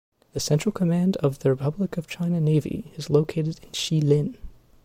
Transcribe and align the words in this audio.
The 0.33 0.39
central 0.39 0.71
command 0.71 1.15
of 1.17 1.37
the 1.37 1.51
Republic 1.51 1.95
of 1.95 2.07
China 2.07 2.41
Navy 2.41 2.91
is 2.97 3.11
located 3.11 3.59
in 3.61 3.69
Shilin. 3.69 4.35